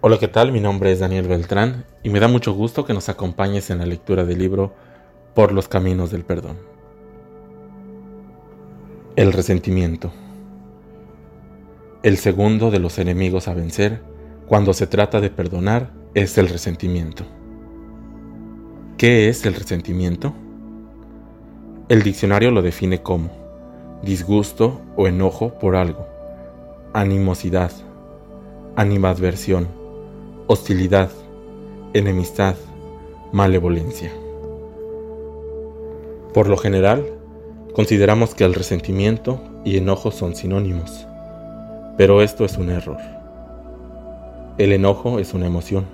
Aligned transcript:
Hola, 0.00 0.16
¿qué 0.20 0.28
tal? 0.28 0.52
Mi 0.52 0.60
nombre 0.60 0.92
es 0.92 1.00
Daniel 1.00 1.26
Beltrán 1.26 1.84
y 2.04 2.10
me 2.10 2.20
da 2.20 2.28
mucho 2.28 2.52
gusto 2.52 2.84
que 2.84 2.94
nos 2.94 3.08
acompañes 3.08 3.68
en 3.70 3.78
la 3.78 3.84
lectura 3.84 4.24
del 4.24 4.38
libro 4.38 4.72
Por 5.34 5.50
los 5.50 5.66
Caminos 5.66 6.12
del 6.12 6.22
Perdón. 6.22 6.56
El 9.16 9.32
resentimiento. 9.32 10.12
El 12.04 12.16
segundo 12.16 12.70
de 12.70 12.78
los 12.78 13.00
enemigos 13.00 13.48
a 13.48 13.54
vencer 13.54 14.00
cuando 14.46 14.72
se 14.72 14.86
trata 14.86 15.20
de 15.20 15.30
perdonar 15.30 15.90
es 16.14 16.38
el 16.38 16.48
resentimiento. 16.48 17.24
¿Qué 18.98 19.28
es 19.28 19.44
el 19.46 19.54
resentimiento? 19.54 20.32
El 21.88 22.04
diccionario 22.04 22.52
lo 22.52 22.62
define 22.62 23.02
como 23.02 23.30
disgusto 24.04 24.80
o 24.94 25.08
enojo 25.08 25.58
por 25.58 25.74
algo, 25.74 26.06
animosidad, 26.92 27.72
animadversión, 28.76 29.76
hostilidad, 30.50 31.10
enemistad, 31.92 32.56
malevolencia. 33.32 34.10
Por 36.32 36.48
lo 36.48 36.56
general, 36.56 37.06
consideramos 37.74 38.34
que 38.34 38.44
el 38.44 38.54
resentimiento 38.54 39.40
y 39.66 39.76
enojo 39.76 40.10
son 40.10 40.34
sinónimos, 40.34 41.06
pero 41.98 42.22
esto 42.22 42.46
es 42.46 42.56
un 42.56 42.70
error. 42.70 42.96
El 44.56 44.72
enojo 44.72 45.18
es 45.18 45.34
una 45.34 45.46
emoción, 45.46 45.84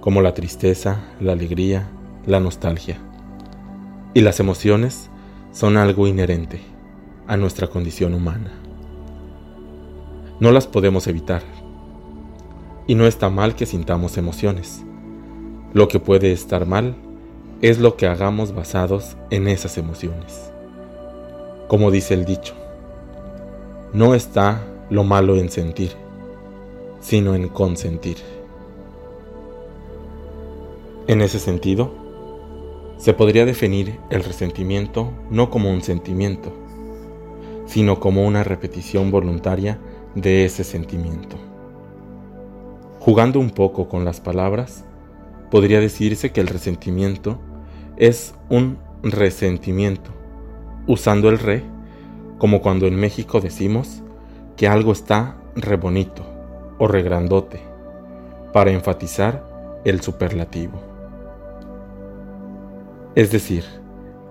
como 0.00 0.22
la 0.22 0.34
tristeza, 0.34 1.02
la 1.20 1.32
alegría, 1.32 1.88
la 2.26 2.38
nostalgia. 2.38 2.98
Y 4.14 4.20
las 4.20 4.38
emociones 4.38 5.10
son 5.50 5.76
algo 5.76 6.06
inherente 6.06 6.60
a 7.26 7.36
nuestra 7.36 7.66
condición 7.66 8.14
humana. 8.14 8.52
No 10.38 10.52
las 10.52 10.68
podemos 10.68 11.08
evitar, 11.08 11.42
y 12.86 12.94
no 12.94 13.06
está 13.06 13.30
mal 13.30 13.54
que 13.54 13.66
sintamos 13.66 14.16
emociones. 14.18 14.82
Lo 15.72 15.88
que 15.88 16.00
puede 16.00 16.32
estar 16.32 16.66
mal 16.66 16.94
es 17.62 17.78
lo 17.78 17.96
que 17.96 18.06
hagamos 18.06 18.54
basados 18.54 19.16
en 19.30 19.48
esas 19.48 19.78
emociones. 19.78 20.50
Como 21.68 21.90
dice 21.90 22.14
el 22.14 22.24
dicho, 22.24 22.54
no 23.92 24.14
está 24.14 24.62
lo 24.90 25.04
malo 25.04 25.36
en 25.36 25.50
sentir, 25.50 25.92
sino 27.00 27.34
en 27.34 27.48
consentir. 27.48 28.18
En 31.06 31.20
ese 31.20 31.38
sentido, 31.38 31.92
se 32.96 33.12
podría 33.12 33.44
definir 33.44 33.98
el 34.10 34.24
resentimiento 34.24 35.10
no 35.30 35.50
como 35.50 35.70
un 35.70 35.82
sentimiento, 35.82 36.52
sino 37.66 38.00
como 38.00 38.24
una 38.26 38.44
repetición 38.44 39.10
voluntaria 39.10 39.78
de 40.14 40.44
ese 40.44 40.64
sentimiento. 40.64 41.36
Jugando 43.04 43.38
un 43.38 43.50
poco 43.50 43.86
con 43.86 44.06
las 44.06 44.22
palabras, 44.22 44.86
podría 45.50 45.78
decirse 45.78 46.32
que 46.32 46.40
el 46.40 46.46
resentimiento 46.46 47.38
es 47.98 48.34
un 48.48 48.78
resentimiento, 49.02 50.10
usando 50.86 51.28
el 51.28 51.38
re 51.38 51.62
como 52.38 52.62
cuando 52.62 52.86
en 52.86 52.96
México 52.96 53.42
decimos 53.42 54.02
que 54.56 54.68
algo 54.68 54.92
está 54.92 55.36
re 55.54 55.76
bonito 55.76 56.24
o 56.78 56.88
re 56.88 57.02
grandote, 57.02 57.60
para 58.54 58.70
enfatizar 58.70 59.44
el 59.84 60.00
superlativo. 60.00 60.80
Es 63.14 63.30
decir, 63.30 63.64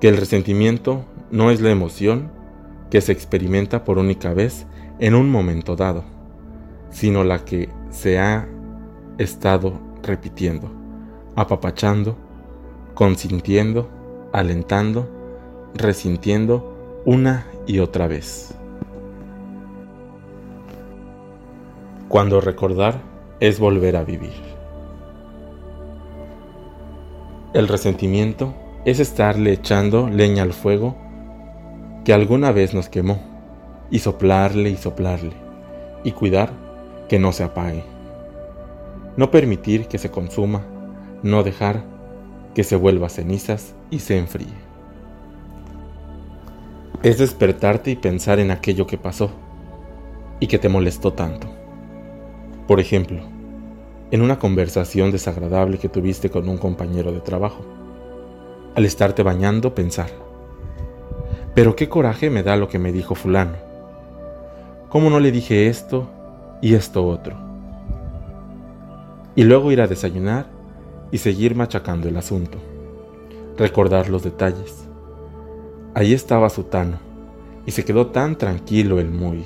que 0.01 0.07
el 0.07 0.17
resentimiento 0.17 1.05
no 1.29 1.51
es 1.51 1.61
la 1.61 1.69
emoción 1.69 2.31
que 2.89 3.01
se 3.01 3.11
experimenta 3.11 3.83
por 3.83 3.99
única 3.99 4.33
vez 4.33 4.65
en 4.97 5.13
un 5.13 5.29
momento 5.29 5.75
dado, 5.75 6.05
sino 6.89 7.23
la 7.23 7.45
que 7.45 7.69
se 7.91 8.17
ha 8.17 8.47
estado 9.17 9.73
repitiendo, 10.01 10.69
apapachando, 11.35 12.15
consintiendo, 12.93 13.89
alentando, 14.31 15.09
resintiendo 15.75 17.01
una 17.05 17.47
y 17.65 17.79
otra 17.79 18.07
vez. 18.07 18.55
Cuando 22.07 22.41
recordar 22.41 23.01
es 23.39 23.59
volver 23.59 23.95
a 23.95 24.03
vivir. 24.03 24.53
El 27.53 27.67
resentimiento 27.67 28.53
es 28.85 28.99
estarle 28.99 29.53
echando 29.53 30.09
leña 30.09 30.43
al 30.43 30.53
fuego 30.53 30.95
que 32.03 32.13
alguna 32.13 32.51
vez 32.51 32.73
nos 32.73 32.89
quemó 32.89 33.19
y 33.89 33.99
soplarle 33.99 34.69
y 34.69 34.75
soplarle 34.75 35.33
y 36.03 36.11
cuidar 36.11 36.51
que 37.07 37.19
no 37.19 37.31
se 37.31 37.43
apague 37.43 37.92
no 39.17 39.31
permitir 39.31 39.87
que 39.87 39.97
se 39.97 40.09
consuma, 40.09 40.65
no 41.21 41.43
dejar 41.43 41.83
que 42.55 42.63
se 42.63 42.75
vuelva 42.75 43.09
cenizas 43.09 43.75
y 43.89 43.99
se 43.99 44.17
enfríe. 44.17 44.53
Es 47.03 47.17
despertarte 47.17 47.91
y 47.91 47.95
pensar 47.95 48.39
en 48.39 48.51
aquello 48.51 48.87
que 48.87 48.97
pasó 48.97 49.31
y 50.39 50.47
que 50.47 50.57
te 50.59 50.69
molestó 50.69 51.13
tanto. 51.13 51.47
Por 52.67 52.79
ejemplo, 52.79 53.21
en 54.11 54.21
una 54.21 54.39
conversación 54.39 55.11
desagradable 55.11 55.77
que 55.77 55.89
tuviste 55.89 56.29
con 56.29 56.47
un 56.47 56.57
compañero 56.57 57.11
de 57.11 57.19
trabajo. 57.19 57.65
Al 58.75 58.85
estarte 58.85 59.21
bañando, 59.21 59.75
pensar, 59.75 60.09
pero 61.53 61.75
qué 61.75 61.89
coraje 61.89 62.29
me 62.29 62.43
da 62.43 62.55
lo 62.55 62.67
que 62.67 62.79
me 62.79 62.91
dijo 62.91 63.15
fulano. 63.15 63.57
¿Cómo 64.89 65.09
no 65.09 65.19
le 65.19 65.31
dije 65.31 65.67
esto 65.67 66.09
y 66.61 66.75
esto 66.75 67.05
otro? 67.05 67.52
Y 69.35 69.43
luego 69.43 69.71
ir 69.71 69.81
a 69.81 69.87
desayunar 69.87 70.47
y 71.11 71.17
seguir 71.17 71.55
machacando 71.55 72.07
el 72.07 72.17
asunto. 72.17 72.57
Recordar 73.57 74.09
los 74.09 74.23
detalles. 74.23 74.87
Ahí 75.93 76.13
estaba 76.13 76.49
Sutano 76.49 76.97
y 77.65 77.71
se 77.71 77.85
quedó 77.85 78.07
tan 78.07 78.37
tranquilo 78.37 78.99
el 78.99 79.09
muy. 79.09 79.43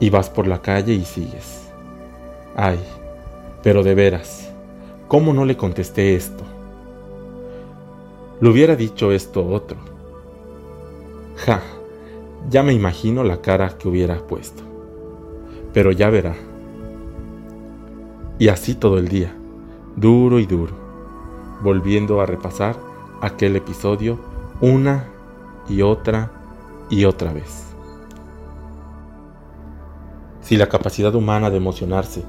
Y 0.00 0.10
vas 0.10 0.30
por 0.30 0.46
la 0.46 0.60
calle 0.60 0.92
y 0.92 1.04
sigues. 1.04 1.68
Ay, 2.56 2.78
pero 3.62 3.82
de 3.82 3.94
veras, 3.94 4.50
¿cómo 5.08 5.32
no 5.32 5.44
le 5.44 5.56
contesté 5.56 6.14
esto? 6.14 6.44
Le 8.40 8.48
hubiera 8.48 8.76
dicho 8.76 9.10
esto 9.10 9.46
otro. 9.46 9.78
Ja, 11.36 11.60
ya 12.48 12.62
me 12.62 12.72
imagino 12.72 13.24
la 13.24 13.40
cara 13.40 13.76
que 13.76 13.88
hubiera 13.88 14.18
puesto. 14.18 14.62
Pero 15.72 15.92
ya 15.92 16.10
verá. 16.10 16.34
Y 18.38 18.48
así 18.48 18.74
todo 18.74 18.98
el 18.98 19.08
día, 19.08 19.34
duro 19.96 20.38
y 20.38 20.46
duro, 20.46 20.72
volviendo 21.62 22.20
a 22.20 22.26
repasar 22.26 22.76
aquel 23.20 23.56
episodio 23.56 24.18
una 24.60 25.06
y 25.68 25.82
otra 25.82 26.30
y 26.88 27.04
otra 27.04 27.32
vez. 27.32 27.64
Si 30.40 30.56
la 30.56 30.68
capacidad 30.68 31.14
humana 31.14 31.50
de 31.50 31.56
emocionarse 31.56 32.22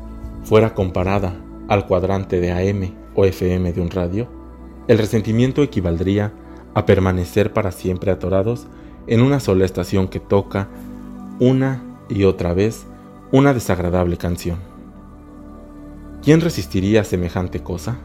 fuera 0.44 0.74
comparada 0.74 1.34
al 1.68 1.86
cuadrante 1.86 2.40
de 2.40 2.52
AM 2.52 2.92
o 3.16 3.26
FM 3.26 3.72
de 3.72 3.82
un 3.82 3.92
radio, 3.92 4.28
el 4.88 4.98
resentimiento 4.98 5.62
equivaldría 5.62 6.34
a 6.74 6.86
permanecer 6.86 7.54
para 7.54 7.72
siempre 7.72 8.12
atorados 8.12 8.68
en 9.06 9.22
una 9.22 9.40
sola 9.40 9.66
estación 9.66 10.08
que 10.08 10.20
toca 10.20 10.70
una 11.40 11.84
y 12.10 12.24
otra 12.24 12.54
vez 12.54 12.88
una 13.32 13.54
desagradable 13.54 14.18
canción. 14.18 14.69
¿Quién 16.22 16.42
resistiría 16.42 17.02
a 17.02 17.06
semejante 17.06 17.64
cosa? 17.64 17.98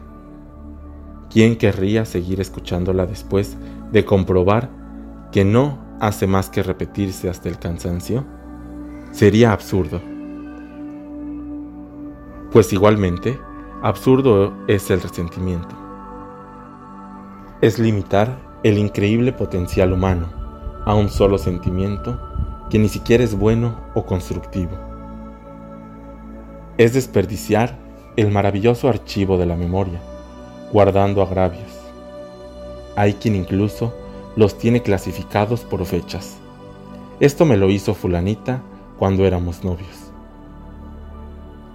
¿Quién 1.29 1.57
querría 1.57 2.05
seguir 2.05 2.39
escuchándola 2.39 3.05
después 3.05 3.57
de 3.91 4.05
comprobar 4.05 4.69
que 5.33 5.43
no 5.43 5.79
hace 5.99 6.25
más 6.25 6.49
que 6.49 6.63
repetirse 6.63 7.29
hasta 7.29 7.49
el 7.49 7.59
cansancio? 7.59 8.25
Sería 9.11 9.51
absurdo. 9.51 10.01
Pues 12.53 12.71
igualmente, 12.71 13.37
absurdo 13.83 14.53
es 14.67 14.89
el 14.89 15.01
resentimiento. 15.01 15.75
Es 17.59 17.79
limitar 17.79 18.39
el 18.63 18.77
increíble 18.77 19.33
potencial 19.33 19.91
humano 19.91 20.29
a 20.85 20.95
un 20.95 21.09
solo 21.09 21.37
sentimiento 21.37 22.17
que 22.69 22.79
ni 22.79 22.87
siquiera 22.87 23.25
es 23.25 23.37
bueno 23.37 23.75
o 23.93 24.05
constructivo. 24.05 24.71
Es 26.77 26.93
desperdiciar 26.93 27.84
el 28.15 28.31
maravilloso 28.31 28.87
archivo 28.87 29.37
de 29.37 29.45
la 29.45 29.57
memoria, 29.57 30.01
guardando 30.71 31.21
agravios. 31.21 31.71
Hay 32.95 33.13
quien 33.13 33.35
incluso 33.35 33.93
los 34.35 34.57
tiene 34.57 34.81
clasificados 34.81 35.61
por 35.61 35.85
fechas. 35.85 36.37
Esto 37.19 37.45
me 37.45 37.57
lo 37.57 37.69
hizo 37.69 37.93
fulanita 37.93 38.61
cuando 38.97 39.25
éramos 39.25 39.63
novios. 39.63 40.11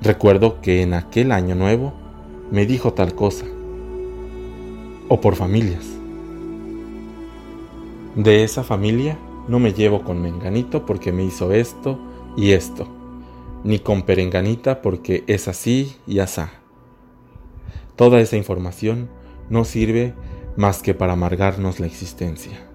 Recuerdo 0.00 0.60
que 0.62 0.82
en 0.82 0.94
aquel 0.94 1.30
año 1.30 1.54
nuevo 1.54 1.92
me 2.50 2.64
dijo 2.64 2.94
tal 2.94 3.14
cosa. 3.14 3.44
O 5.08 5.20
por 5.20 5.36
familias. 5.36 5.86
De 8.16 8.44
esa 8.44 8.62
familia 8.62 9.18
no 9.46 9.58
me 9.58 9.72
llevo 9.72 10.02
con 10.02 10.22
menganito 10.22 10.86
porque 10.86 11.12
me 11.12 11.24
hizo 11.24 11.52
esto 11.52 11.98
y 12.36 12.52
esto. 12.52 12.99
Ni 13.64 13.78
con 13.78 14.02
perenganita 14.02 14.82
porque 14.82 15.24
es 15.26 15.48
así 15.48 15.96
y 16.06 16.20
asá. 16.20 16.52
Toda 17.96 18.20
esa 18.20 18.36
información 18.36 19.10
no 19.48 19.64
sirve 19.64 20.14
más 20.56 20.82
que 20.82 20.94
para 20.94 21.12
amargarnos 21.12 21.80
la 21.80 21.86
existencia. 21.86 22.69